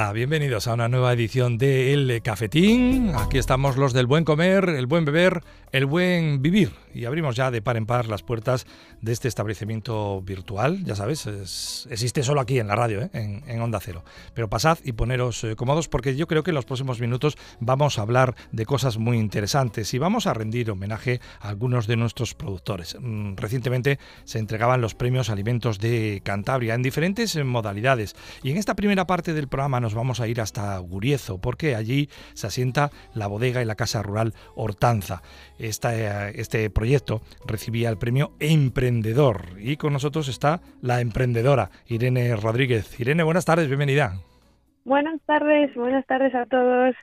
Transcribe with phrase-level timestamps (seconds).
[0.00, 3.12] Hola, bienvenidos a una nueva edición de El Cafetín.
[3.14, 5.42] Aquí estamos los del buen comer, el buen beber,
[5.72, 6.72] el buen vivir.
[6.94, 8.66] Y abrimos ya de par en par las puertas
[9.02, 10.82] de este establecimiento virtual.
[10.84, 11.26] Ya sabes,
[11.90, 13.10] existe solo aquí en la radio, ¿eh?
[13.12, 14.02] en, Onda Cero.
[14.32, 17.98] Pero pasad y poneros eh, cómodos porque yo creo que en los próximos minutos vamos
[17.98, 22.34] a hablar de cosas muy interesantes y vamos a rendir homenaje a algunos de nuestros
[22.34, 22.96] productores.
[22.98, 28.16] Mm, recientemente se entregaban los premios Alimentos de Cantabria en diferentes modalidades.
[28.42, 32.08] Y en esta primera parte del programa nos vamos a ir hasta Guriezo, porque allí
[32.34, 35.22] se asienta la bodega y la casa rural Hortanza.
[35.58, 42.98] este proyecto recibía el premio Emprendedor y con nosotros está la emprendedora Irene Rodríguez.
[42.98, 44.29] Irene, buenas tardes, bienvenida.
[44.84, 46.96] Buenas tardes, buenas tardes a todos.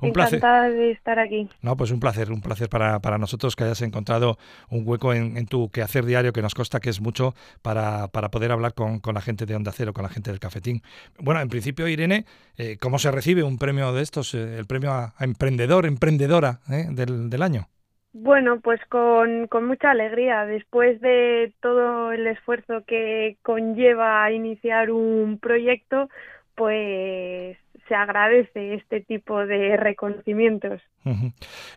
[0.00, 1.48] Un Encantada de estar aquí.
[1.62, 4.36] No, pues un placer, un placer para, para nosotros que hayas encontrado
[4.68, 8.52] un hueco en, tu quehacer diario que nos consta que es mucho para, para poder
[8.52, 10.82] hablar con, con, la gente de Onda Cero, con la gente del cafetín.
[11.18, 12.26] Bueno, en principio, Irene,
[12.58, 16.86] eh, ¿cómo se recibe un premio de estos, eh, el premio a, emprendedor, emprendedora eh,
[16.90, 17.68] del, del año?
[18.16, 20.46] Bueno, pues con, con, mucha alegría.
[20.46, 26.08] Después de todo el esfuerzo que conlleva iniciar un proyecto,
[26.54, 27.56] pues
[27.88, 30.80] se agradece este tipo de reconocimientos.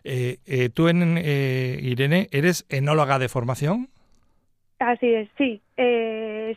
[0.04, 3.88] Eh, eh, tú, en, eh, Irene, eres enóloga de formación.
[4.78, 5.60] Así es, sí.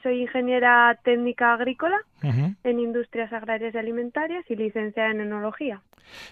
[0.03, 5.81] soy ingeniera técnica agrícola en industrias agrarias y alimentarias y licenciada en enología.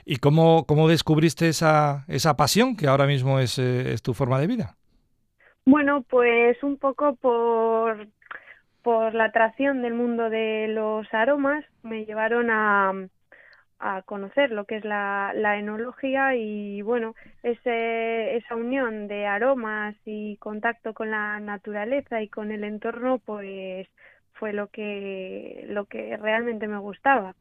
[0.06, 4.48] ¿Y cómo, cómo descubriste esa, esa pasión que ahora mismo es, es tu forma de
[4.48, 4.76] vida?
[5.66, 8.08] Bueno, pues un poco por
[8.90, 12.92] por la atracción del mundo de los aromas me llevaron a,
[13.78, 19.96] a conocer lo que es la, la enología y bueno, ese, esa unión de aromas
[20.06, 23.88] y contacto con la naturaleza y con el entorno pues
[24.34, 27.36] fue lo que, lo que realmente me gustaba.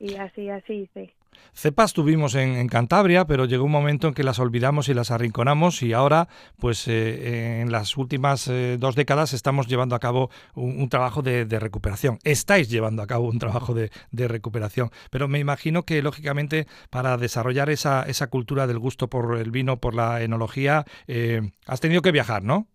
[0.00, 1.14] Y así, así hice.
[1.52, 5.82] Cepas tuvimos en, Cantabria, pero llegó un momento en que las olvidamos y las arrinconamos
[5.82, 10.88] y ahora, pues eh, en las últimas eh, dos décadas estamos llevando a cabo un,
[10.88, 12.18] trabajo de, recuperación.
[12.24, 13.90] Estáis llevando a cabo un trabajo de,
[14.28, 19.50] recuperación, pero me imagino que lógicamente para desarrollar esa, esa cultura del gusto por el
[19.50, 22.68] vino, por la enología, eh, has tenido que viajar, ¿no?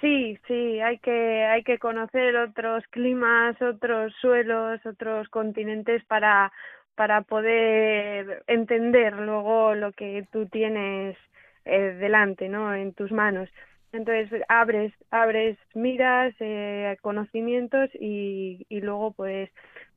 [0.00, 6.52] Sí, sí, hay que, hay que conocer otros climas, otros suelos, otros continentes para,
[6.98, 11.16] para poder entender luego lo que tú tienes
[11.64, 12.74] eh, delante, ¿no?
[12.74, 13.48] En tus manos.
[13.92, 19.48] Entonces abres, abres miras, eh, conocimientos y, y luego pues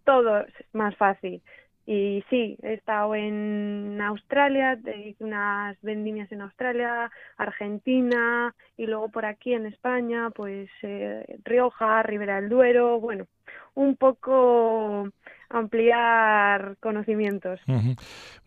[0.05, 1.41] todo es más fácil.
[1.87, 4.77] Y sí, he estado en Australia,
[5.19, 12.39] unas vendimias en Australia, Argentina y luego por aquí en España, pues eh, Rioja, Ribera
[12.39, 13.25] del Duero, bueno,
[13.73, 15.09] un poco
[15.53, 17.59] ampliar conocimientos.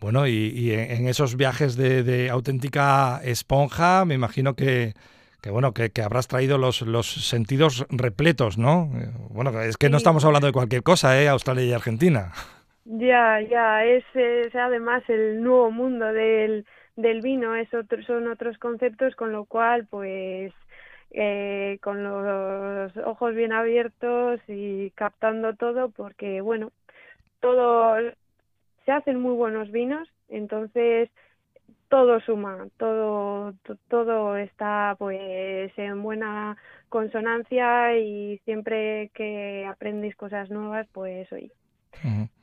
[0.01, 4.95] Bueno, y, en esos viajes de, auténtica esponja, me imagino que,
[5.43, 8.91] que bueno, que, habrás traído los, los sentidos repletos, ¿no?
[9.31, 11.29] Bueno, es que no estamos hablando de cualquier cosa, ¿eh?
[11.29, 12.33] Australia y Argentina.
[12.85, 14.05] Ya, ya, es,
[14.55, 16.67] además el nuevo mundo del,
[16.97, 20.53] del vino, es otro, son otros conceptos, con lo cual, pues,
[21.11, 26.73] eh, con los ojos bien abiertos y captando todo, porque, bueno,
[27.45, 27.97] todo,
[28.87, 31.11] se hacen muy buenos vinos, entonces
[31.91, 33.53] todo suma, todo,
[33.91, 36.57] todo está pues en buena
[36.89, 41.53] consonancia y siempre que aprendéis cosas nuevas, pues oye,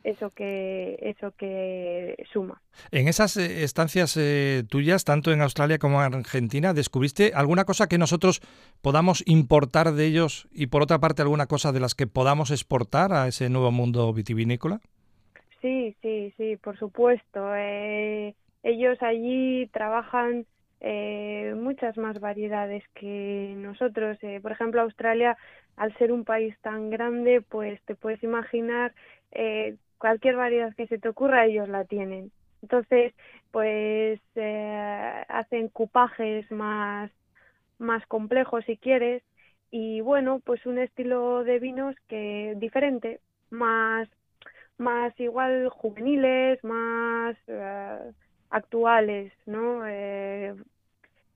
[0.03, 2.61] eso que eso que suma.
[2.91, 7.87] En esas eh, estancias eh, tuyas, tanto en Australia como en Argentina, ¿descubriste alguna cosa
[7.87, 8.39] que nosotros
[8.83, 13.13] podamos importar de ellos y por otra parte alguna cosa de las que podamos exportar
[13.13, 14.79] a ese nuevo mundo vitivinícola?
[15.61, 17.53] Sí, sí, sí, por supuesto.
[17.55, 20.45] Eh, ellos allí trabajan
[21.55, 24.17] muchas más variedades que nosotros.
[24.41, 25.37] por ejemplo, Australia,
[25.75, 28.93] al ser un país tan grande, pues te puedes imaginar
[29.31, 32.31] eh, cualquier variedad que se te ocurra ellos la tienen.
[32.63, 33.13] Entonces,
[33.51, 37.11] pues eh, hacen cupajes más,
[37.79, 39.23] más complejos si quieres
[39.71, 44.09] y bueno, pues un estilo de vinos que diferente, más,
[44.81, 48.11] más igual juveniles, más eh,
[48.49, 49.87] actuales, ¿no?
[49.87, 50.53] Eh,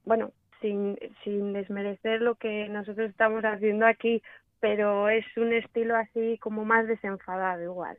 [0.03, 0.31] bueno,
[0.62, 4.21] sin, sin desmerecer lo que nosotros estamos haciendo aquí,
[4.59, 7.97] pero es un estilo así como más desenfadado igual.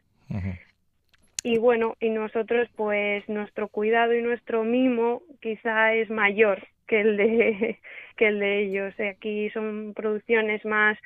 [1.42, 7.16] Y bueno, y nosotros pues nuestro cuidado y nuestro mimo quizá es mayor que el
[7.16, 7.78] de
[8.16, 8.94] que el de ellos.
[8.98, 10.98] Aquí son producciones más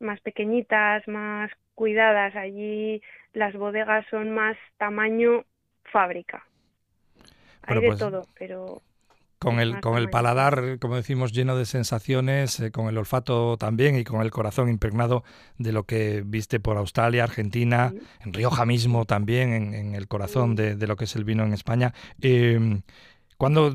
[0.00, 2.34] más pequeñitas, más cuidadas.
[2.36, 3.02] Allí
[3.32, 5.44] las bodegas son más tamaño
[5.84, 6.46] fábrica.
[7.62, 8.82] Hay pues todo, pero
[9.38, 13.96] con el, con el paladar, como decimos, lleno de sensaciones, eh, con el olfato también
[13.96, 15.24] y con el corazón impregnado
[15.58, 17.92] de lo que viste por Australia, Argentina,
[18.24, 21.92] en Rioja mismo también, en, el corazón de, lo que es el vino en España.
[22.20, 22.80] Eh,
[23.36, 23.70] ¿cuándo,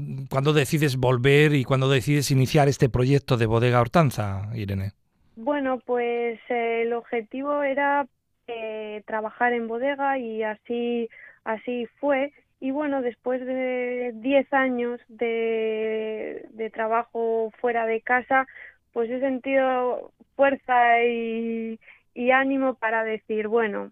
[0.54, 4.94] decides volver y cuándo decides iniciar este proyecto de Bodega Hortanza, Irene?
[5.36, 8.08] Bueno, pues el objetivo era
[8.48, 11.10] eh, trabajar en bodega y así,
[11.44, 18.48] así fue y bueno, después de 10 años de, de trabajo fuera de casa,
[18.94, 21.80] pues he sentido fuerza y,
[22.14, 23.92] y ánimo para decir, bueno,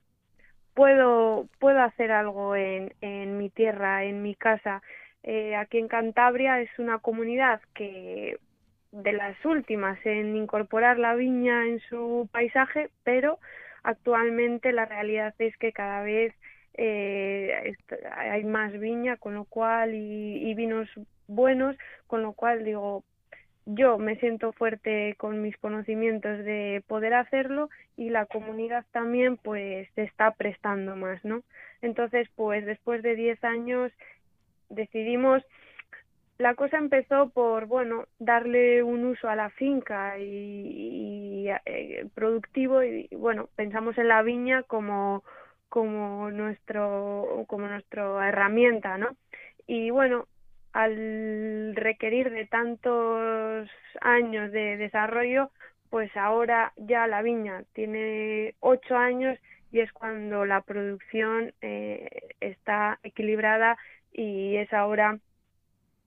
[0.76, 4.84] puedo, puedo hacer algo en, en mi tierra, en mi casa.
[5.24, 8.38] Eh, aquí en Cantabria es una comunidad que
[8.92, 13.40] de las últimas en incorporar la viña en su paisaje, pero
[13.84, 16.34] actualmente la realidad es que cada vez
[16.74, 17.76] eh,
[18.16, 20.88] hay más viña, con lo cual, y, vinos
[21.28, 21.76] buenos,
[22.08, 23.04] con lo cual digo,
[23.66, 29.88] yo me siento fuerte con mis conocimientos de poder hacerlo y la comunidad también pues
[29.94, 31.44] se está prestando más, ¿no?
[31.82, 33.92] Entonces, pues después de 10 años
[34.70, 35.44] decidimos
[36.40, 43.10] la cosa empezó por, bueno, darle un uso a la finca y, eh, productivo y,
[43.12, 45.24] bueno, pensamos en la viña como
[45.68, 49.16] como nuestro como nuestra herramienta no
[49.68, 50.28] y bueno
[50.74, 53.70] al requerir de tantos
[54.02, 55.52] años de desarrollo
[55.92, 59.38] pues ahora ya la viña tiene ocho años
[59.72, 62.10] y es cuando la producción eh,
[62.40, 63.78] está equilibrada
[64.12, 65.20] y es ahora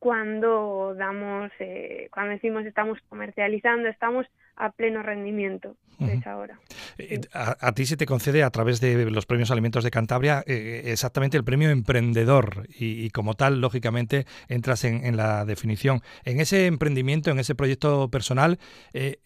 [0.03, 4.27] cuando damos, eh, cuando decimos estamos comercializando, estamos
[4.57, 5.77] a pleno rendimiento.
[6.01, 6.59] Es ahora.
[6.99, 10.83] Eh, a, ti se te concede a través de los premios Alimentos de Cantabria eh,
[10.87, 16.01] exactamente el premio emprendedor y, como tal, lógicamente, entras en, la definición.
[16.25, 18.59] En ese emprendimiento, en ese proyecto personal,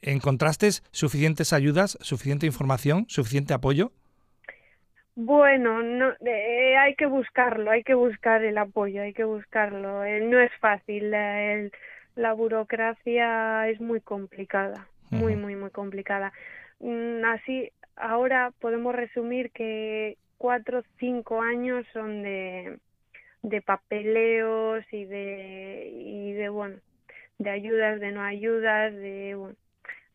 [0.02, 3.93] ¿encontraste suficientes ayudas, suficiente información, suficiente apoyo?
[5.17, 10.05] Bueno, no, eh, hay que buscarlo, hay que buscar el apoyo, hay que buscarlo.
[10.05, 16.35] Eh, no es fácil, la burocracia es muy complicada, muy, muy, muy complicada.
[16.81, 22.79] Mm, así, ahora podemos resumir que cuatro o cinco años son de,
[23.43, 26.77] de papeleos y de, y de, bueno,
[27.39, 29.57] de ayudas, de no ayudas, de, bueno,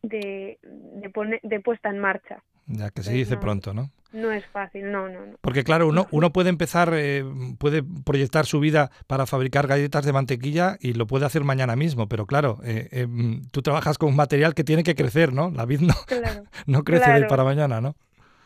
[0.02, 2.40] de, de, de puesta en marcha.
[2.66, 3.90] Ya que se dice pronto, ¿no?
[4.12, 5.36] No es fácil, no, no, no.
[5.40, 7.24] Porque claro, uno, uno puede empezar, eh,
[7.58, 12.08] puede proyectar su vida para fabricar galletas de mantequilla y lo puede hacer mañana mismo,
[12.08, 13.08] pero claro, eh, eh,
[13.52, 15.50] tú trabajas con un material que tiene que crecer, ¿no?
[15.50, 15.94] La vid no,
[16.66, 17.96] no crece de hoy para mañana, ¿no?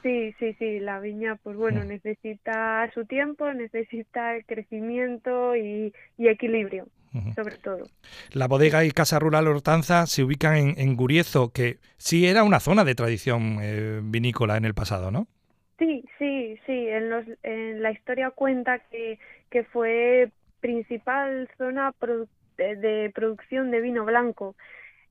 [0.07, 1.89] Sí, sí, sí, la viña, pues bueno, mm.
[1.89, 6.87] necesita su tiempo, necesita crecimiento y, equilibrio,
[7.35, 7.89] sobre todo.
[8.33, 12.61] La bodega y casa rural Hortanza se ubican en, en Guriezo, que sí era una
[12.61, 13.59] zona de tradición
[14.13, 15.27] vinícola en el pasado, ¿no?
[15.81, 16.87] Sí, sí, sí.
[16.89, 19.19] En, los, en la historia cuenta que,
[19.51, 20.31] que fue
[20.61, 21.93] principal zona
[22.57, 24.55] de, producción de vino blanco.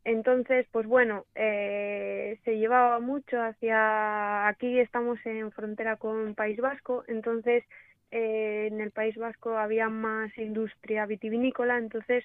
[0.05, 4.47] Entonces, pues bueno, eh, se llevaba mucho hacia...
[4.47, 7.63] Aquí estamos en frontera con País Vasco, entonces
[8.11, 12.23] eh, en el País Vasco había más industria vitivinícola, entonces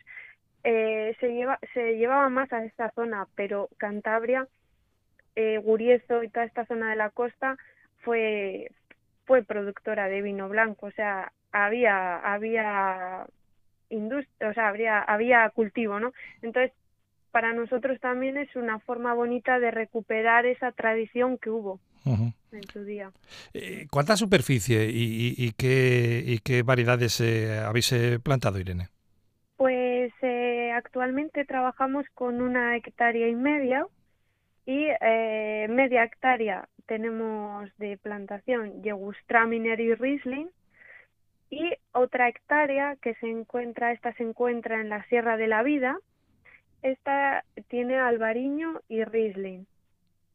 [0.63, 4.47] eh, se, lleva, se llevaba más a esta zona, pero Cantabria,
[5.35, 7.57] eh, Guriezo y toda esta zona de la costa
[8.03, 8.71] fue
[9.25, 13.27] fue productora de vino blanco, o sea, había había
[13.89, 16.13] industria, o sea, habría había cultivo, ¿no?
[16.43, 16.73] Entonces,
[17.31, 22.85] para nosotros también es una forma bonita de recuperar esa tradición que hubo en su
[22.85, 23.11] día.
[23.55, 28.89] Eh, ¿Cuánta superficie y, y, qué, y qué variedades eh, habéis eh, plantado, Irene?
[29.57, 30.13] Pues
[30.75, 33.87] actualmente trabajamos con una hectárea y media
[34.65, 34.87] y
[35.69, 40.49] media hectárea tenemos de plantación Yegustraminer y Riesling
[41.49, 45.99] y otra hectárea que se encuentra, esta se encuentra en la Sierra de la Vida,
[46.83, 49.67] esta tiene albariño y Riesling.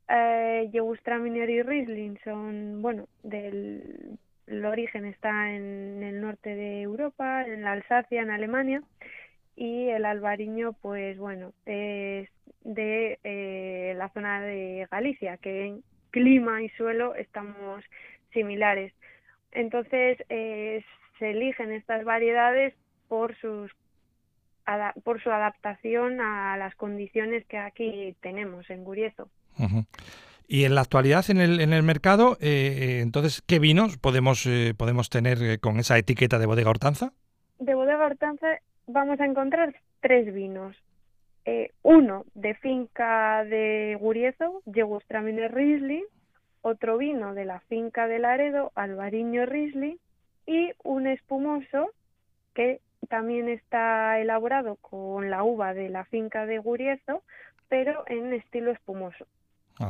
[0.07, 7.45] Eh, Yegustraminer y Riesling son, bueno, del el origen está en el norte de Europa,
[7.45, 8.83] en la Alsacia, en Alemania,
[9.55, 12.29] y el albariño, pues bueno, es
[12.63, 15.79] de eh, la zona de Galicia, que
[16.11, 17.83] clima y suelo estamos
[18.33, 18.93] similares.
[19.51, 20.83] Entonces eh,
[21.17, 22.73] se eligen estas variedades
[23.07, 23.71] por sus
[25.03, 29.29] por su adaptación a las condiciones que aquí tenemos en Guriezo.
[30.47, 35.09] Y en la actualidad en el, en el mercado, eh, entonces, ¿qué vinos podemos, podemos
[35.09, 37.13] tener con esa etiqueta de bodega Hortanza?
[37.59, 38.47] De bodega Hortanza
[38.87, 40.75] vamos a encontrar tres vinos.
[41.83, 46.05] uno de finca de Guriezo, Yegustraminer Riesling,
[46.61, 49.99] otro vino de la finca de Laredo, Albariño Riesling,
[50.47, 51.91] y un espumoso
[52.55, 57.23] que también está elaborado con la uva de la finca de Guriezo,
[57.69, 59.25] pero en estilo espumoso.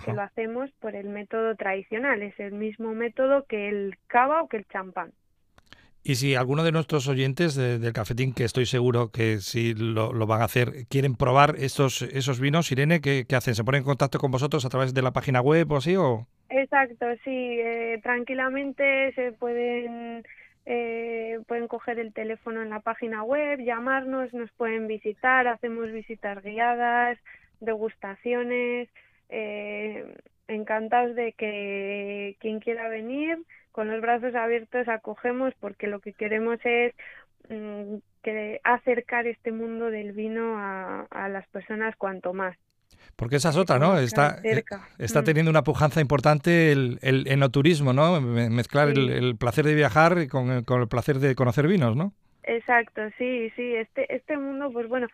[0.03, 4.47] Que lo hacemos por el método tradicional, es el mismo método que el cava o
[4.47, 5.12] que el champán.
[6.07, 10.41] Y si alguno de nuestros oyentes del cafetín, que estoy seguro que sí lo, van
[10.41, 13.55] a hacer, quieren probar estos, esos vinos, Irene, ¿qué, hacen?
[13.55, 15.95] ¿Se ponen en contacto con vosotros a través de la página web o así?
[15.95, 16.27] O?
[16.50, 20.24] Exacto, sí, eh, tranquilamente se pueden
[20.65, 26.41] eh, pueden coger el teléfono en la página web, llamarnos, nos pueden visitar, hacemos visitas
[26.43, 27.19] guiadas,
[27.60, 28.89] degustaciones,
[29.29, 30.15] eh,
[30.48, 33.38] encantados de que quien quiera venir,
[33.72, 36.93] con los brazos abiertos acogemos porque lo que queremos es
[37.50, 42.57] mm, que acercar este mundo del vino a las personas cuanto más.
[43.15, 43.97] Porque esa es otra, ¿no?
[43.97, 44.63] Está, eh,
[44.97, 45.25] está mm.
[45.25, 48.19] teniendo una pujanza importante el, el enoturismo, ¿no?
[48.21, 52.13] Mezclar el, placer de viajar con, el placer de conocer vinos, ¿no?
[52.43, 53.75] Exacto, sí, sí.
[53.75, 55.07] Este, este mundo, pues bueno,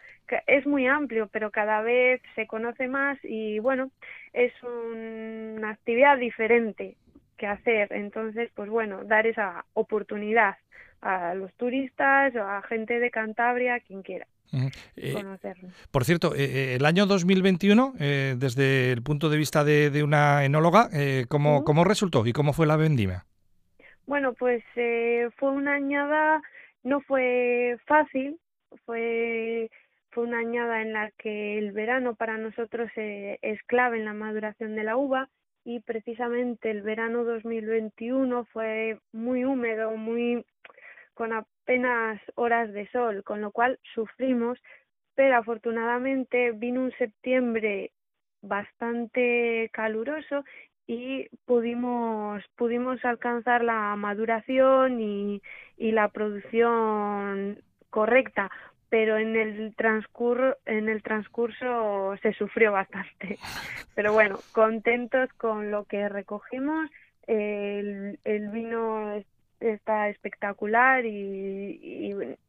[0.48, 3.90] es muy amplio, pero cada vez se conoce más y bueno,
[4.34, 6.98] es una actividad diferente
[7.38, 7.94] que hacer.
[7.94, 10.58] Entonces, pues bueno, dar esa oportunidad
[11.02, 14.28] a los turistas o a gente de Cantabria, quien quiera.
[14.96, 15.16] Eh,
[15.92, 20.90] por cierto, eh, eh, el año 2021, desde el punto de vista de, una enóloga,
[21.28, 23.26] ¿cómo, ¿cómo, resultó y cómo fue la vendimia?
[24.06, 26.42] Bueno, pues fue una añada,
[26.84, 28.40] no fue fácil,
[28.86, 29.70] fue,
[30.10, 34.76] fue una añada en la que el verano para nosotros es clave en la maduración
[34.76, 35.30] de la uva
[35.64, 40.44] y precisamente el verano 2021 fue muy húmedo, muy
[41.14, 41.34] con
[41.72, 44.60] apenas horas de sol, con lo cual sufrimos,
[45.16, 47.92] pero afortunadamente vino un septiembre
[48.42, 50.44] bastante caluroso
[50.86, 55.42] y pudimos pudimos alcanzar la maduración y,
[55.78, 58.52] y la producción correcta
[58.90, 63.38] pero en el transcurso en el transcurso se sufrió bastante.
[63.96, 66.90] Pero bueno contentos con lo que recogimos
[67.28, 69.24] el, el vino
[69.62, 71.80] está espectacular y,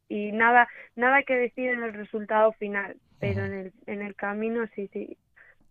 [0.09, 4.66] y, nada nada que decir en el resultado final pero en el en el camino
[4.75, 5.16] sí sí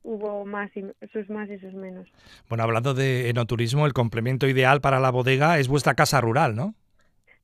[0.03, 2.07] hubo más y sus más y sus menos.
[2.49, 6.73] Bueno hablando de enoturismo el complemento ideal para la bodega es vuestra casa rural no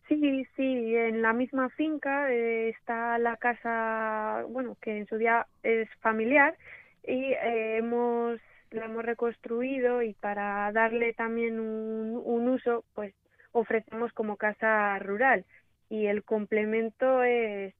[0.07, 5.45] sí sí en la misma finca eh, está la casa bueno que en su día
[5.63, 6.55] es familiar
[7.05, 8.39] y eh, hemos
[8.71, 13.13] la hemos reconstruido y para darle también un, un uso pues
[13.57, 15.45] ofrecemos como casa rural
[15.89, 17.73] y el complemento es,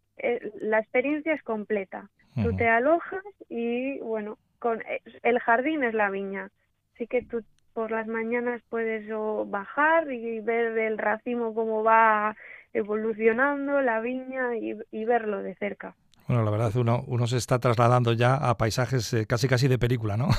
[0.59, 2.09] la experiencia es completa.
[2.43, 4.83] Tú te alojas y bueno, con
[5.23, 6.51] el jardín es la viña,
[6.93, 7.43] así que tú
[7.73, 9.07] por las mañanas puedes
[9.47, 12.35] bajar y ver el racimo cómo va
[12.73, 15.95] evolucionando la viña y verlo de cerca.
[16.27, 19.79] Bueno, la verdad, uno, uno se está trasladando ya a paisajes eh, casi casi de
[19.79, 20.29] película, ¿no?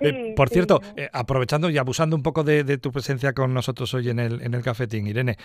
[0.00, 4.08] Eh, por cierto, eh, aprovechando y abusando un poco de, tu presencia con nosotros hoy
[4.10, 5.38] en el, en el cafetín, Irene,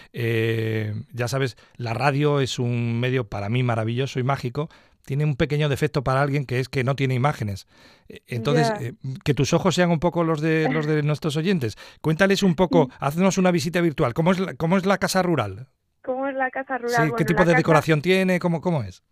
[1.14, 4.68] ya sabes, la radio es un medio para mí maravilloso y mágico.
[5.06, 7.68] Tiene un pequeño defecto para alguien que es que no tiene imágenes.
[8.28, 8.74] Entonces,
[9.24, 11.78] que tus ojos sean un poco los de los de nuestros oyentes.
[12.02, 14.16] Cuéntales un poco, haznos una visita virtual.
[14.16, 15.68] ¿Cómo es la, cómo es la casa rural?
[16.04, 17.14] ¿Cómo es la casa rural?
[17.16, 18.40] ¿Qué tipo de decoración tiene?
[18.40, 19.04] ¿Cómo, ¿Cómo es?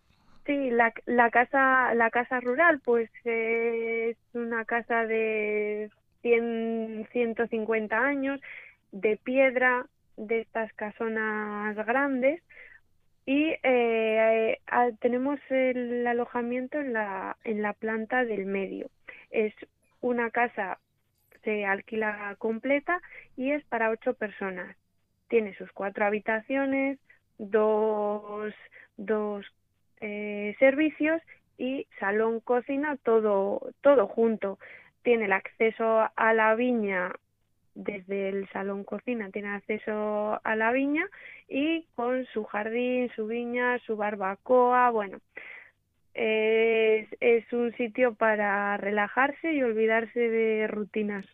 [0.49, 5.91] Sí, la, la casa la casa rural pues es una casa de
[6.23, 8.41] 100, 150 años
[8.91, 9.85] de piedra
[10.17, 12.41] de estas casonas grandes
[13.27, 14.57] y eh,
[15.01, 18.89] tenemos el alojamiento en la en la planta del medio.
[19.29, 19.53] Es
[20.01, 20.79] una casa
[21.43, 22.99] se alquila completa
[23.37, 24.75] y es para ocho personas.
[25.27, 26.97] Tiene sus cuatro habitaciones
[27.37, 28.51] dos
[28.97, 29.45] dos
[30.01, 31.21] eh, servicios
[31.57, 34.59] y salón cocina todo todo junto.
[35.03, 37.13] Tiene el acceso a la viña
[37.75, 41.05] desde el salón cocina tiene acceso a la viña
[41.47, 45.19] y con su jardín su viña su barbacoa bueno
[46.13, 51.25] es, es un sitio para relajarse y olvidarse de rutinas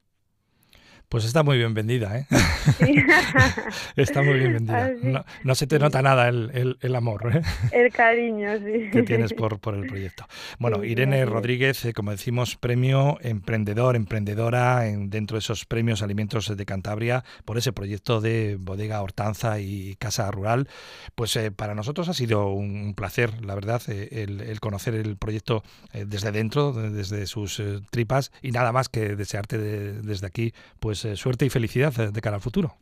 [1.15, 2.27] Pues está muy bien vendida, ¿eh?
[3.95, 4.91] está muy bien vendida.
[5.15, 7.41] Ah, no, se te nota nada el, el, amor, ¿eh?
[7.71, 8.89] El cariño, sí.
[8.91, 10.25] Que tienes por, por el proyecto.
[10.59, 16.53] Bueno, Irene Rodríguez, eh, como decimos, premio emprendedor, emprendedora en, dentro de esos premios Alimentos
[16.53, 20.67] de Cantabria por ese proyecto de bodega, hortanza y casa rural.
[21.15, 25.63] Pues eh, para nosotros ha sido un placer, la verdad, el, el, conocer el proyecto
[25.93, 31.45] desde dentro, desde sus tripas y nada más que desearte desde aquí, pues eh, suerte
[31.45, 32.73] y felicidad de cara al futuro.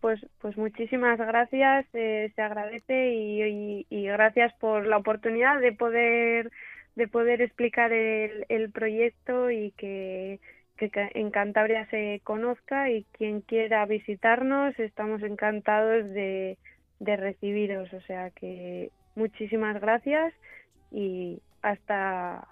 [0.00, 6.50] pues, pues muchísimas gracias, eh, se agradece y, gracias por la oportunidad de poder
[6.96, 10.40] de poder explicar el, proyecto y que,
[10.80, 16.58] en Cantabria se conozca y quien quiera visitarnos estamos encantados de,
[16.98, 17.92] de recibiros.
[17.92, 20.34] O sea que muchísimas gracias
[20.90, 22.48] y hasta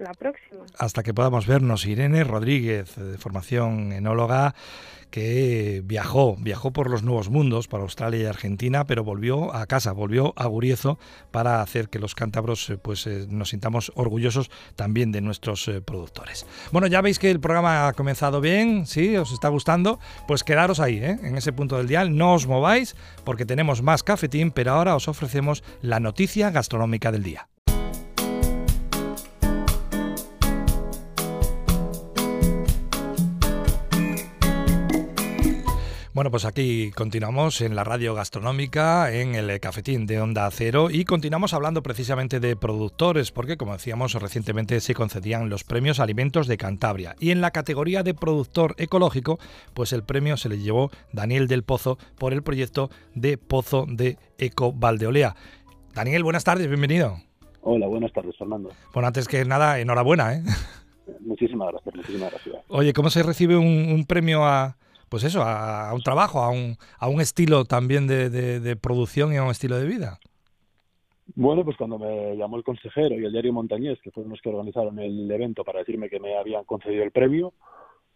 [0.00, 0.64] la próxima.
[0.78, 4.54] Hasta que podamos vernos, Irene Rodríguez, de formación enóloga,
[5.10, 9.92] que viajó, viajó por los nuevos mundos, para Australia y Argentina, pero volvió a casa,
[9.92, 10.98] volvió a Guriezo
[11.30, 15.80] para hacer que los cántabros eh, pues, eh, nos sintamos orgullosos también de nuestros eh,
[15.80, 16.46] productores.
[16.72, 19.16] Bueno, ya veis que el programa ha comenzado bien, ¿sí?
[19.16, 19.98] ¿Os está gustando?
[20.26, 24.52] Pues quedaros ahí, en ese punto del dial, no os mováis porque tenemos más cafetín,
[24.52, 27.48] pero ahora os ofrecemos la noticia gastronómica del día.
[36.20, 41.06] Bueno, pues aquí continuamos en la radio gastronómica, en el cafetín de Onda Cero y
[41.06, 46.58] continuamos hablando precisamente de productores, porque como decíamos recientemente se concedían los premios Alimentos de
[46.58, 49.38] Cantabria y en la categoría de productor ecológico,
[49.72, 54.18] pues el premio se le llevó Daniel del Pozo por el proyecto de Pozo de
[54.36, 55.36] Eco Valdeolea.
[55.94, 57.16] Daniel, buenas tardes, bienvenido.
[57.62, 58.68] Hola, buenas tardes, Fernando.
[58.92, 60.42] Bueno, antes que nada, enhorabuena, ¿eh?
[61.20, 62.56] Muchísimas gracias, muchísimas gracias.
[62.68, 64.76] Oye, ¿cómo se recibe un premio a,
[65.10, 69.36] pues eso, a, un trabajo, a un, a un estilo también de, de, producción y
[69.36, 70.20] a un estilo de vida?
[71.34, 74.48] Bueno, pues cuando me llamó el consejero y el diario Montañés, que fueron los que
[74.48, 77.52] organizaron el evento para decirme que me habían concedido el premio,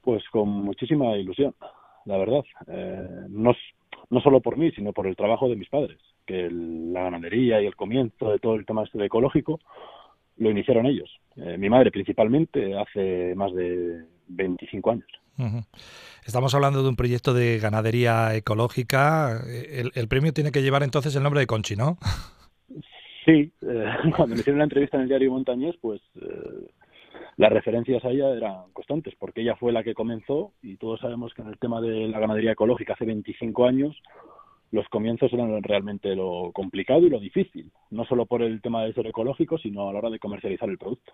[0.02, 1.54] pues con muchísima ilusión,
[2.04, 2.44] la verdad.
[2.68, 3.52] Eh, no,
[4.10, 7.66] no solo por mí, sino por el trabajo de mis padres, que la ganadería y
[7.66, 9.58] el comienzo de todo el tema este ecológico
[10.36, 11.10] lo iniciaron ellos.
[11.36, 15.06] Eh, mi madre principalmente hace más de 25 años.
[16.24, 19.40] Estamos hablando de un proyecto de ganadería ecológica.
[19.46, 21.98] El, premio tiene que llevar entonces el nombre de Conchi, ¿no?
[23.24, 23.84] Sí, eh,
[24.16, 26.68] cuando me hicieron la entrevista en el diario Montañés, pues eh,
[27.36, 31.34] las referencias a ella eran constantes, porque ella fue la que comenzó y todos sabemos
[31.34, 33.96] que en el tema de la ganadería ecológica hace 25 años
[34.70, 38.92] los comienzos eran realmente lo complicado y lo difícil, no solo por el tema de
[38.92, 41.12] ser ecológico, sino a la hora de comercializar el producto.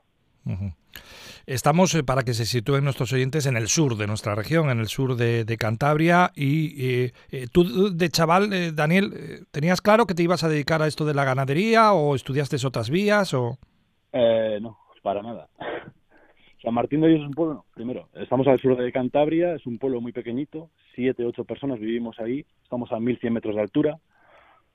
[1.46, 4.78] Estamos, eh, para que se sitúen nuestros oyentes, en el sur de nuestra región, en
[4.78, 6.30] el sur de, Cantabria.
[6.34, 10.86] Y eh, eh, tú, de chaval, Daniel, ¿tenías claro que te ibas a dedicar a
[10.86, 13.34] esto de la ganadería o estudiaste otras vías?
[13.34, 13.58] o
[14.12, 15.48] No, para nada.
[16.62, 19.78] San Martín de Dios es un pueblo, primero, estamos al sur de Cantabria, es un
[19.78, 23.98] pueblo muy pequeñito, siete, ocho personas vivimos ahí, estamos a 1100 metros de altura,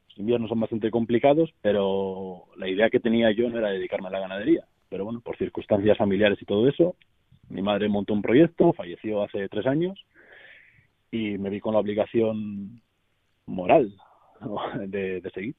[0.09, 4.11] los inviernos son bastante complicados, pero la idea que tenía yo no era dedicarme a
[4.11, 6.95] la ganadería, pero bueno, por circunstancias familiares y todo eso,
[7.49, 9.99] mi madre montó un proyecto, falleció hace tres años
[11.11, 12.81] y me vi con la obligación
[13.45, 13.95] moral
[14.87, 15.55] de, seguir.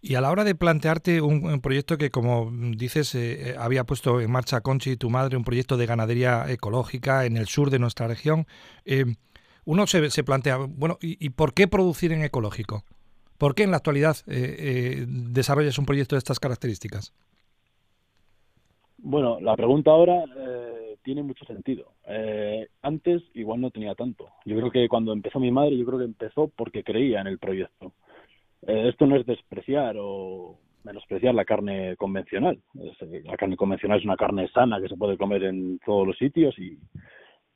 [0.00, 4.20] Y a la hora de plantearte un, proyecto que, como dices, eh, eh, había puesto
[4.20, 8.06] en marcha Conchi, tu madre, un proyecto de ganadería ecológica en el sur de nuestra
[8.06, 8.46] región,
[8.84, 9.04] eh,
[9.64, 12.84] uno se, se, plantea, bueno, ¿y, por qué producir en ecológico?
[13.36, 17.12] ¿Por qué en la actualidad desarrollas un proyecto de estas características?
[18.98, 21.92] Bueno, la pregunta ahora eh, tiene mucho sentido.
[22.06, 24.28] Eh, antes igual no tenía tanto.
[24.44, 27.38] Yo creo que cuando empezó mi madre, yo creo que empezó porque creía en el
[27.38, 27.92] proyecto.
[28.66, 32.58] Eh, esto no es despreciar o menospreciar la carne convencional.
[32.74, 36.58] la carne convencional es una carne sana que se puede comer en todos los sitios
[36.58, 36.78] y,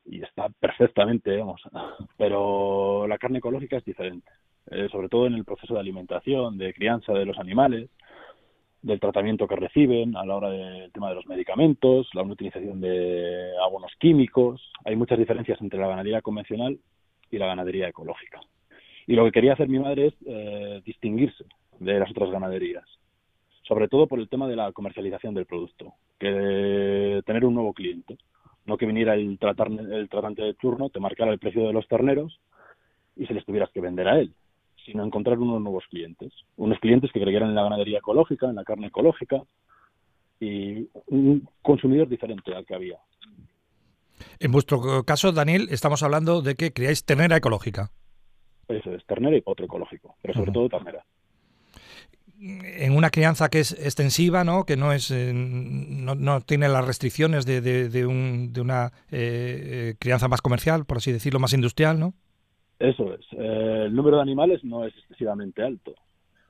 [0.04, 1.60] y está perfectamente, vamos.
[2.18, 4.30] Pero la carne ecológica es diferente,
[4.90, 7.90] sobre todo en el proceso de alimentación, de crianza de los animales
[8.82, 13.52] del tratamiento que reciben a la hora del tema de los medicamentos, la utilización de
[13.64, 14.60] abonos químicos.
[14.84, 16.78] Hay muchas diferencias entre la ganadería convencional
[17.30, 18.40] y la ganadería ecológica.
[19.06, 21.44] Y lo que quería hacer mi madre es eh, distinguirse
[21.78, 22.84] de las otras ganaderías,
[23.62, 28.18] sobre todo por el tema de la comercialización del producto, que tener un nuevo cliente,
[28.66, 31.86] no que viniera el, tratar, el tratante de turno, te marcara el precio de los
[31.88, 32.40] terneros
[33.16, 34.32] y se les tuvieras que vender a él
[34.84, 38.64] sino encontrar unos nuevos clientes, unos clientes que creyeran en la ganadería ecológica, en la
[38.64, 39.42] carne ecológica
[40.40, 42.98] y un consumidor diferente al que había.
[44.38, 47.90] En vuestro caso, Daniel, estamos hablando de que criáis ternera ecológica.
[48.68, 51.04] Eso es, ternera y potro ecológico, pero sobre todo ternera
[52.42, 54.64] en una crianza que es extensiva, ¿no?
[54.64, 60.26] que no es eh, no, tiene las restricciones de, de, un, de una eh, crianza
[60.26, 62.14] más comercial, por así decirlo, más industrial, ¿no?
[62.82, 63.20] Eso es.
[63.32, 65.94] Eh, el número de animales no es excesivamente alto.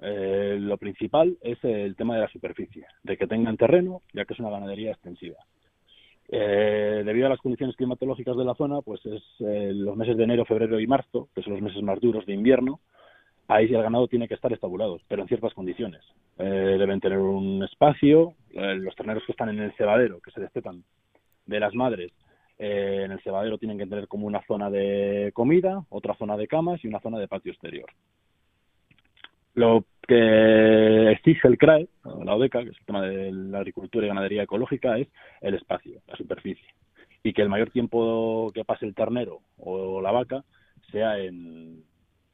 [0.00, 4.40] lo principal es el tema de la superficie, de que tengan terreno, ya que es
[4.40, 5.38] una ganadería extensiva.
[6.28, 10.80] debido a las condiciones climatológicas de la zona, pues es los meses de enero, febrero
[10.80, 12.80] y marzo, que son los meses más duros de invierno,
[13.48, 16.02] ahí el ganado tiene que estar estabulado, pero en ciertas condiciones.
[16.38, 20.40] Eh, deben tener un espacio, eh, los terneros que están en el cebadero, que se
[20.40, 20.84] destetan
[21.46, 22.12] de las madres,
[22.58, 26.48] eh, en el cebadero tienen que tener como una zona de comida, otra zona de
[26.48, 27.90] camas y una zona de patio exterior.
[29.54, 31.88] Lo que exige el CRAE,
[32.24, 35.08] la ODECA, que es el tema de la agricultura y ganadería ecológica, es
[35.40, 36.66] el espacio, la superficie.
[37.22, 40.44] Y que el mayor tiempo que pase el ternero o la vaca
[40.90, 41.84] sea en,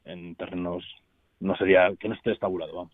[0.05, 0.85] en terrenos
[1.41, 2.93] no sería que no esté estabulado, vamos.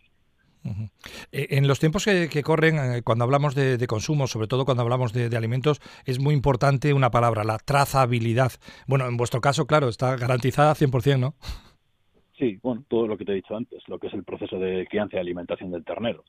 [0.64, 0.88] Eh,
[1.35, 5.37] en los tiempos que, corren, eh, cuando hablamos de, consumo, sobre todo cuando hablamos de,
[5.37, 8.53] alimentos, es muy importante una palabra, la trazabilidad.
[8.87, 11.35] Bueno, en vuestro caso, claro, está garantizada 100%, ¿no?
[12.38, 14.87] Sí, bueno, todo lo que te he dicho antes, lo que es el proceso de
[14.88, 16.25] crianza y alimentación del ternero.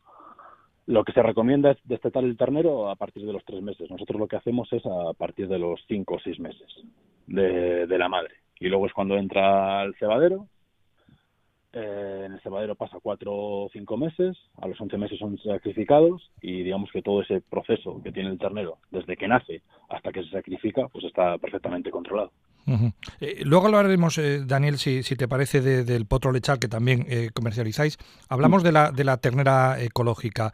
[0.88, 3.90] Lo que se recomienda es destetar el ternero a partir de los tres meses.
[3.90, 6.68] Nosotros lo que hacemos es a partir de los cinco o seis meses
[7.26, 8.36] de, de la madre.
[8.60, 10.48] Y luego es cuando entra al cebadero,
[11.78, 16.32] eh, en el cebadero pasa cuatro o cinco meses, a los once meses son sacrificados
[16.42, 20.24] y digamos que todo ese proceso que tiene el ternero desde que nace hasta que
[20.24, 22.32] se sacrifica, pues está perfectamente controlado.
[23.20, 27.98] Eh, luego hablaremos, eh, Daniel, si, te parece, del potro lechal que también comercializáis.
[28.30, 30.54] Hablamos de, la, de la ternera ecológica.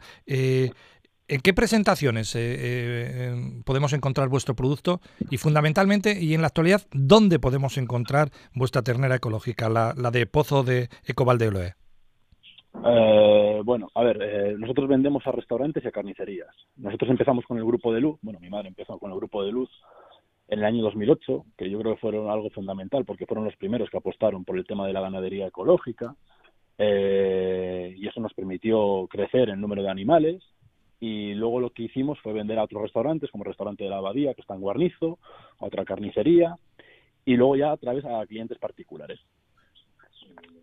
[1.32, 5.00] ¿En qué presentaciones eh, eh, podemos encontrar vuestro producto?
[5.30, 10.62] Y fundamentalmente, y en la actualidad, ¿dónde podemos encontrar vuestra ternera ecológica, la, de Pozo
[10.62, 11.72] de Ecovaldeoloe?
[12.84, 16.54] Eh, bueno, a ver, eh, nosotros vendemos a restaurantes y a carnicerías.
[16.76, 19.52] Nosotros empezamos con el grupo de luz, bueno, mi madre empezó con el grupo de
[19.52, 19.70] luz
[20.48, 23.88] en el año 2008, que yo creo que fueron algo fundamental porque fueron los primeros
[23.88, 26.14] que apostaron por el tema de la ganadería ecológica
[26.78, 30.42] y eso nos permitió crecer en número de animales
[31.02, 33.96] y luego lo que hicimos fue vender a otros restaurantes, como el restaurante de la
[33.96, 35.18] Abadía, que está en Guarnizo,
[35.58, 36.54] a otra carnicería,
[37.24, 39.18] y luego ya a través a clientes particulares.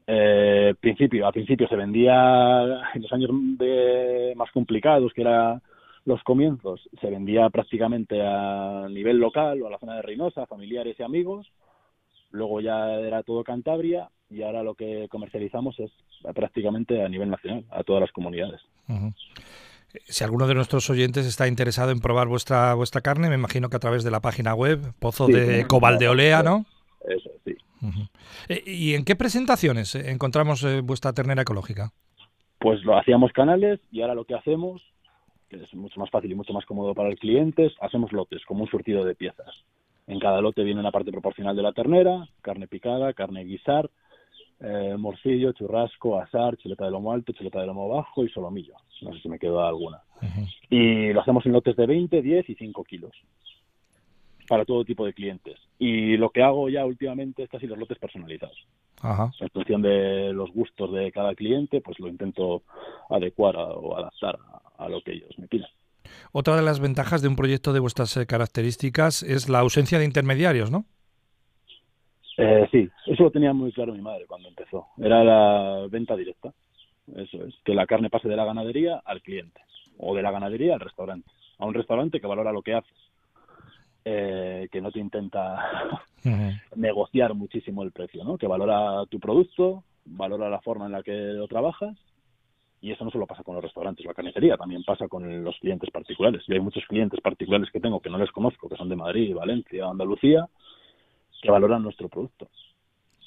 [0.08, 5.62] Eh, principio, a principio se vendía en los años de, más complicados, que eran
[6.06, 10.96] los comienzos, se vendía prácticamente a nivel local o a la zona de Reynosa, familiares
[10.98, 11.52] y amigos.
[12.32, 15.92] Luego ya era todo Cantabria y ahora lo que comercializamos es
[16.34, 18.62] prácticamente a nivel nacional, a todas las comunidades.
[20.06, 23.78] Si alguno de nuestros oyentes está interesado en probar vuestra vuestra carne, me imagino que
[23.78, 26.66] a través de la página web, Pozo de Cobaldeolea, ¿no?
[27.08, 27.56] Eso, sí.
[28.50, 31.92] Eh, ¿Y en qué presentaciones encontramos eh, vuestra ternera ecológica?
[32.60, 34.82] Pues lo hacíamos canales y ahora lo que hacemos,
[35.50, 38.64] que es mucho más fácil y mucho más cómodo para el cliente, hacemos lotes, como
[38.64, 39.64] un surtido de piezas.
[40.08, 43.90] En cada lote viene una parte proporcional de la ternera, carne picada, carne guisar,
[44.62, 48.74] eh, morcillo, churrasco, asar, chuleta de lomo alto, chuleta de lomo bajo y solomillo.
[49.02, 50.02] No sé si me quedó alguna.
[50.70, 53.12] Y lo hacemos en lotes de 20, 10 y 5 kilos
[54.50, 55.58] para todo tipo de clientes.
[55.78, 58.68] Y lo que hago ya últimamente es casi los lotes personalizados.
[59.40, 62.64] En función de los gustos de cada cliente, pues lo intento
[63.10, 64.38] adecuar o adaptar
[64.78, 65.70] a, lo que ellos me pidan.
[66.32, 70.06] Otra de las ventajas de un proyecto de vuestras eh, características es la ausencia de
[70.06, 70.86] intermediarios, ¿no?
[72.42, 74.88] Eh, sí, eso lo tenía muy claro mi madre cuando empezó.
[74.98, 76.54] Era la venta directa.
[77.16, 79.60] Eso es, que la carne pase de la ganadería al cliente
[79.98, 81.30] o de la ganadería al restaurante.
[81.58, 82.98] A un restaurante que valora lo que haces,
[84.06, 86.02] eh, que no te intenta
[86.76, 88.38] negociar muchísimo el precio, ¿no?
[88.38, 91.98] Que valora tu producto, valora la forma en la que lo trabajas
[92.82, 95.90] y eso no solo pasa con los restaurantes, la carnicería también pasa con los clientes
[95.92, 96.44] particulares.
[96.48, 99.36] Y hay muchos clientes particulares que tengo que no les conozco, que son de Madrid,
[99.36, 100.48] Valencia, Andalucía,
[101.42, 102.50] que valoran nuestro producto.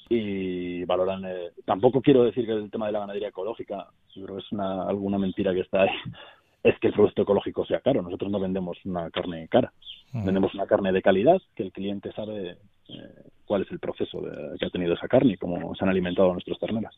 [0.09, 4.37] Y valoran, eh, tampoco quiero decir que el tema de la ganadería ecológica, yo creo
[4.37, 5.89] que es una, alguna mentira que está ahí,
[6.63, 8.03] es que el producto ecológico sea caro.
[8.03, 9.73] Nosotros no vendemos una carne cara,
[10.13, 10.25] mm.
[10.25, 14.23] vendemos una carne de calidad que el cliente sabe eh, cuál es el proceso
[14.59, 16.95] que ha tenido esa carne y cómo se han alimentado nuestros terneras.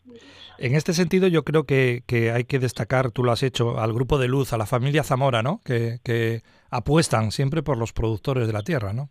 [0.58, 3.92] En este sentido, yo creo que, que, hay que destacar, tú lo has hecho, al
[3.92, 5.60] grupo de Luz, a la familia Zamora, ¿no?
[5.64, 9.08] Que, que apuestan siempre por los productores de la tierra, ¿no?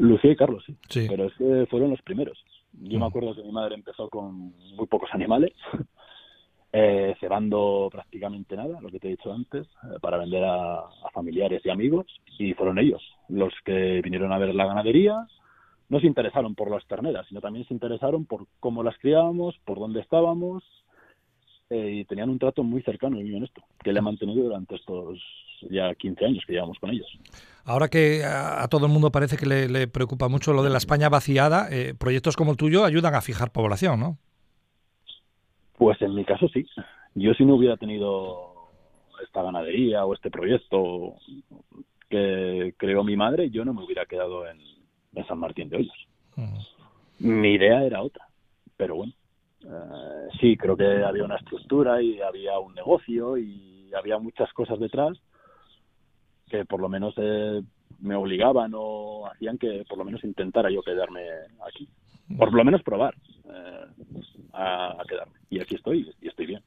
[0.00, 1.06] Lucía y Carlos, sí.
[1.08, 2.42] Pero es que fueron los primeros.
[2.72, 3.08] Yo me mm.
[3.08, 5.52] acuerdo que mi madre empezó con muy pocos animales,
[6.72, 11.60] eh, cebando prácticamente nada, lo que te he dicho antes, eh, para vender a, familiares
[11.64, 12.06] y amigos,
[12.38, 15.26] y fueron ellos Los que vinieron a ver la ganadería
[15.88, 19.80] no se interesaron por las terneras, sino también se interesaron por cómo las criábamos, por
[19.80, 20.62] dónde estábamos,
[21.70, 24.74] eh, y tenían un trato muy cercano y muy honesto, que le he mantenido durante
[24.74, 25.20] estos
[25.70, 27.06] ya 15 años que llevamos con ellos.
[27.64, 31.08] Ahora que a, todo el mundo parece que le, preocupa mucho lo de la España
[31.08, 34.18] vaciada, eh, proyectos como el tuyo ayudan a fijar población, ¿no?
[35.78, 36.66] Pues en mi caso sí.
[37.14, 38.50] Yo si no hubiera tenido
[39.22, 41.14] esta ganadería o este proyecto
[42.08, 44.58] que creó mi madre, yo no me hubiera quedado en,
[45.28, 46.08] San Martín de Hoyos.
[47.18, 48.26] Mi idea era otra,
[48.76, 49.12] pero bueno,
[49.64, 54.78] eh, sí, creo que había una estructura y había un negocio y había muchas cosas
[54.78, 55.18] detrás
[56.50, 57.62] que por lo menos eh,
[58.00, 61.22] me obligaban o hacían que por lo menos intentara yo quedarme
[61.66, 61.88] aquí.
[62.36, 63.86] Por lo menos probar eh,
[64.52, 65.38] a, quedarme.
[65.48, 66.62] Y aquí estoy y estoy bien.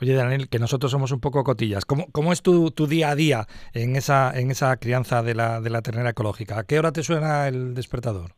[0.00, 1.84] Oye, Daniel, que nosotros somos un poco cotillas.
[1.84, 5.60] ¿Cómo, cómo es tu, tu, día a día en esa, en esa crianza de la,
[5.60, 6.58] de la ternera ecológica?
[6.58, 8.32] ¿A qué hora te suena el despertador?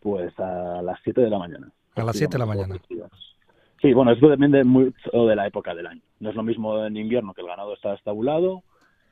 [0.00, 1.72] Pues a las 7 de la mañana.
[1.96, 2.76] A las 7 de la mañana.
[3.80, 6.02] Sí, bueno, esto depende mucho de la época del año.
[6.20, 8.62] No es lo mismo en invierno que el ganado está estabulado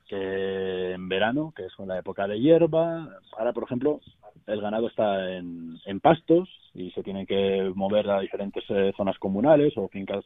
[0.09, 3.09] que en verano, que es con la época de hierba.
[3.37, 4.01] Ahora, por ejemplo,
[4.47, 9.19] el ganado está en, en pastos y se tiene que mover a diferentes eh, zonas
[9.19, 10.25] comunales o fincas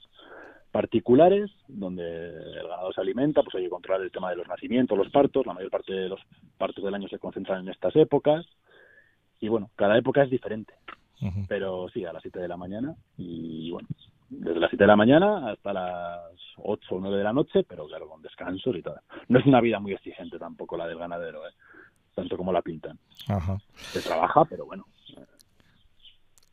[0.71, 4.97] particulares donde el ganado se alimenta, pues hay que controlar el tema de los nacimientos,
[4.97, 6.21] los partos, la mayor parte de los
[6.57, 8.47] partos del año se concentran en estas épocas
[9.41, 10.73] y bueno, cada época es diferente,
[11.49, 13.89] pero sí, a las 7 de la mañana y bueno,
[14.29, 17.87] desde las 7 de la mañana hasta las 8 o 9 de la noche, pero
[17.87, 19.01] claro, con descansos y todo.
[19.29, 21.53] No es una vida muy exigente tampoco la del ganadero, ¿eh?
[22.15, 22.99] tanto como la pintan.
[23.75, 24.85] Se trabaja, pero bueno,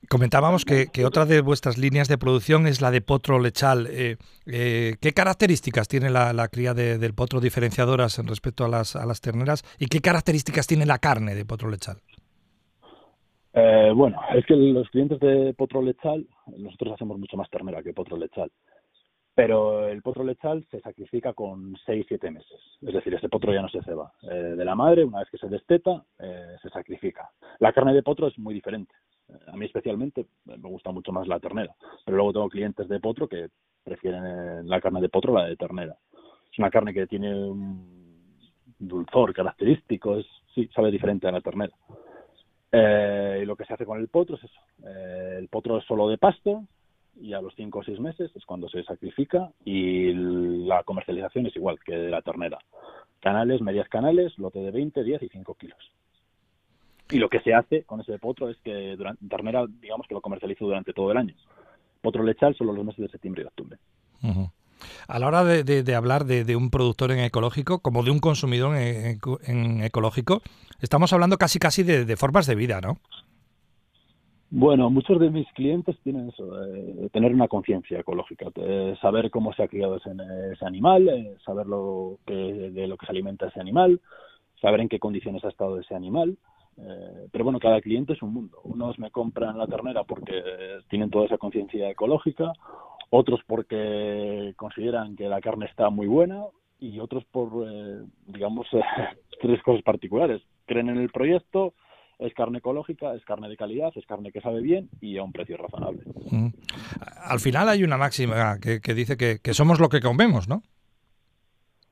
[0.09, 3.85] Comentábamos que, otra de vuestras líneas de producción es la de potro lechal.
[3.91, 9.05] Eh, eh, ¿Qué características tiene la, cría del potro diferenciadoras en respecto a las, a
[9.05, 12.01] las terneras y qué características tiene la carne de potro lechal?
[13.53, 17.93] Eh, bueno, es que los clientes de potro lechal, nosotros hacemos mucho más ternera que
[17.93, 18.51] potro lechal,
[19.33, 23.69] pero el potro lechal se sacrifica con 6-7 meses, es decir, ese potro ya no
[23.69, 24.11] se ceba.
[24.21, 27.29] de la madre, una vez que se desteta, se sacrifica.
[27.59, 28.93] La carne de potro es muy diferente
[29.47, 33.27] a mí especialmente me gusta mucho más la ternera, pero luego tengo clientes de potro
[33.27, 33.49] que
[33.83, 35.95] prefieren la carne de potro la de ternera.
[36.51, 38.37] Es una carne que tiene un
[38.77, 41.73] dulzor característico, es, sí, sabe diferente a la ternera.
[42.71, 44.59] Eh, y lo que se hace con el potro es eso.
[44.85, 46.63] Eh, el potro es solo de pasto
[47.19, 51.55] y a los 5 o 6 meses es cuando se sacrifica y la comercialización es
[51.55, 52.59] igual que de la ternera.
[53.19, 55.91] Canales, medias canales, lote de 20, 10 y 5 kilos.
[57.11, 60.21] Y lo que se hace con ese potro es que durante, ternera, digamos que lo
[60.21, 61.33] comercializo durante todo el año.
[62.01, 63.77] Potro lechal solo los meses de septiembre y octubre.
[65.07, 69.83] A la hora de, hablar de, un productor en ecológico, como de un consumidor en,
[69.83, 70.41] ecológico,
[70.81, 72.97] estamos hablando casi casi de, formas de vida, ¿no?
[74.51, 76.49] Bueno, muchos de mis clientes tienen eso,
[77.11, 78.47] tener una conciencia ecológica,
[78.99, 80.09] saber cómo se ha criado ese,
[80.53, 84.01] ese animal, eh, saber lo que, de lo que se alimenta ese animal,
[84.59, 86.35] saber en qué condiciones ha estado ese animal,
[86.81, 88.59] eh, pero bueno, cada cliente es un mundo.
[88.63, 90.33] Unos me compran la ternera porque
[90.89, 92.53] tienen toda esa conciencia ecológica,
[93.09, 96.45] otros porque consideran que la carne está muy buena
[96.79, 98.67] y otros por, eh, digamos,
[99.41, 100.41] tres cosas particulares.
[100.69, 101.73] Creen en el proyecto,
[102.19, 105.31] es carne ecológica, es carne de calidad, es carne que sabe bien y a un
[105.31, 106.03] precio razonable.
[106.29, 106.49] Mm.
[107.25, 110.61] Al final hay una máxima que, dice que, somos lo que comemos, ¿no?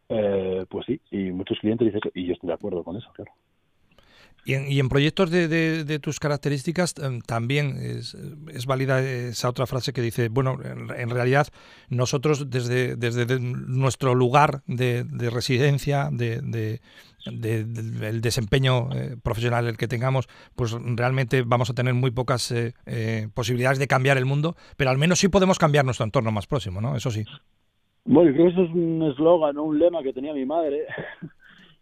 [0.09, 3.31] Eh, pues sí, y muchos clientes dicen y yo estoy de acuerdo con eso, claro.
[4.47, 8.15] Y en, proyectos de, tus características em, también es,
[8.65, 11.47] válida esa otra frase que dice, bueno, en, realidad
[11.89, 12.95] nosotros desde,
[13.41, 16.79] nuestro lugar de, residencia, de,
[17.25, 22.73] del desempeño eh, profesional el que tengamos, pues realmente vamos a tener muy pocas eh,
[22.85, 26.47] eh, posibilidades de cambiar el mundo, pero al menos sí podemos cambiar nuestro entorno más
[26.47, 26.95] próximo, ¿no?
[26.95, 27.25] Eso sí.
[28.05, 30.85] Bueno, creo que eso es un eslogan, un lema que tenía mi madre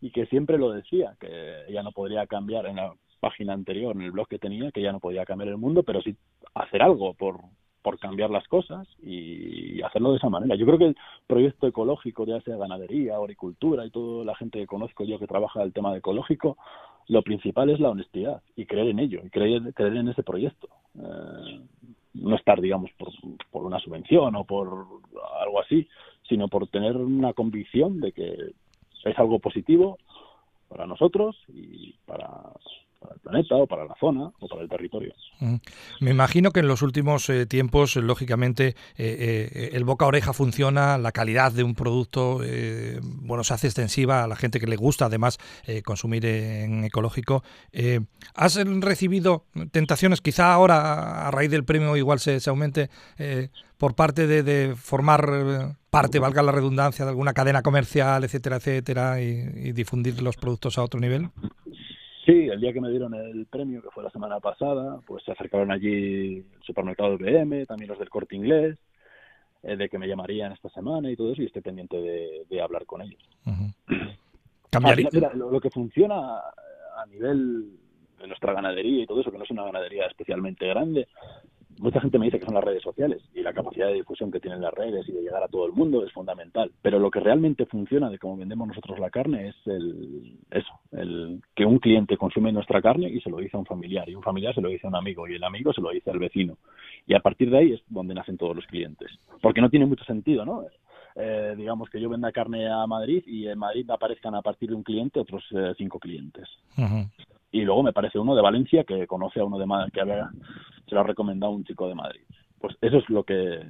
[0.06, 4.04] y que siempre lo decía, que ella no podría cambiar en la página anterior, en
[4.04, 6.16] el blog que tenía, que ya no podía cambiar el mundo, pero sí
[6.54, 7.40] hacer algo por,
[7.82, 10.56] por cambiar las cosas y hacerlo de esa manera.
[10.56, 14.68] Yo creo que el proyecto ecológico, ya sea ganadería, agricultura y toda la gente que
[14.68, 16.56] conozco yo que trabaja el tema de ecológico,
[17.08, 20.68] lo principal es la honestidad y creer en ello, y creer, creer en ese proyecto.
[21.00, 21.62] Eh,
[22.14, 23.10] no estar, digamos, por,
[23.50, 24.68] por una subvención o por
[25.42, 25.88] algo así,
[26.30, 28.54] sino por tener una convicción de que
[29.06, 29.98] es algo positivo
[30.68, 32.52] para nosotros y para,
[33.00, 35.14] para el planeta o para la zona o para el territorio.
[36.00, 40.34] Me imagino que en los últimos eh, tiempos, lógicamente, eh, eh, el boca a oreja
[40.34, 42.42] funciona, la calidad de un producto,
[43.04, 45.38] bueno, se hace extensiva a la gente que le gusta, además,
[45.84, 47.44] consumir en ecológico.
[48.34, 50.22] ¿Has recibido tentaciones?
[50.22, 52.90] Quizá ahora, a raíz del premio, igual se, aumente
[53.78, 59.72] por parte de, formar parte, valga la redundancia, de alguna cadena comercial, etcétera, etcétera, y
[59.74, 61.30] difundir los productos a otro nivel.
[62.26, 65.32] Sí, el día que me dieron el premio, que fue la semana pasada, pues se
[65.32, 68.80] acercaron allí el supermercado BM, también los del Corte Inglés,
[69.62, 71.98] eh, de que me llamarían esta semana y todo eso, y estoy pendiente
[72.50, 73.22] de, hablar con ellos.
[75.36, 77.78] lo, que funciona a nivel
[78.20, 81.08] de nuestra ganadería y todo eso, que no es una ganadería especialmente grande,
[81.80, 84.40] mucha gente me dice que son las redes sociales y la capacidad de difusión que
[84.40, 86.72] tienen las redes y de llegar a todo el mundo es fundamental.
[86.82, 91.42] Pero lo que realmente funciona de cómo vendemos nosotros la carne es el, eso, el
[91.56, 94.24] que un cliente consume nuestra carne y se lo dice a un familiar y un
[94.24, 96.58] familiar se lo dice a un amigo y el amigo se lo dice al vecino.
[97.08, 99.12] Y a partir de ahí es donde nacen todos los clientes.
[99.42, 100.64] Porque no tiene mucho sentido, ¿no?
[101.16, 104.76] Eh, digamos que yo venda carne a Madrid y en Madrid aparezcan a partir de
[104.76, 106.46] un cliente otros eh, cinco clientes
[107.56, 110.30] y luego me parece uno de Valencia que conoce a uno de Madrid, que había,
[110.86, 112.20] se lo ha recomendado un chico de Madrid.
[112.60, 113.62] Pues eso es lo que,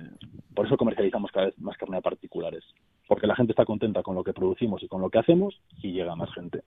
[0.55, 2.63] por eso comercializamos cada vez más carne particulares,
[3.07, 5.91] porque la gente está contenta con lo que producimos y con lo que hacemos y
[5.91, 6.63] llega más gente.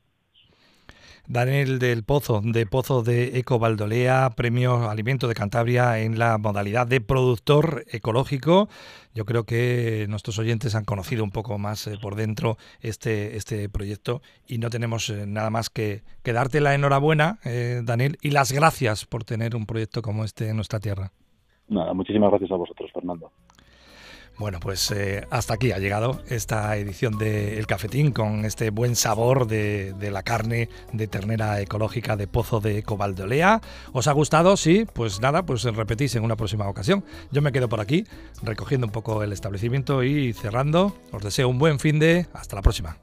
[1.26, 6.86] Daniel del Pozo, de Pozo de Eco Valdolea, Premio Alimento de Cantabria en la modalidad
[6.86, 8.68] de productor ecológico.
[9.14, 13.68] Yo creo que nuestros oyentes han conocido un poco más eh, por dentro este, este
[13.68, 18.52] proyecto y no tenemos eh, nada más que, darte la enhorabuena, eh, Daniel, y las
[18.52, 21.10] gracias por tener un proyecto como este en nuestra tierra.
[21.68, 23.30] Nada, muchísimas gracias a vosotros, Fernando.
[24.38, 28.94] Bueno, pues eh, hasta aquí ha llegado esta edición de El Cafetín con este buen
[28.94, 33.60] sabor de, la carne de ternera ecológica de Pozo de Cobaldolea.
[33.92, 34.56] ¿Os ha gustado?
[34.56, 37.04] Sí, pues nada, pues repetís en una próxima ocasión.
[37.32, 38.04] Yo me quedo por aquí
[38.42, 40.96] recogiendo un poco el establecimiento y cerrando.
[41.10, 42.28] Os deseo un buen fin de...
[42.32, 42.96] Hasta la próxima.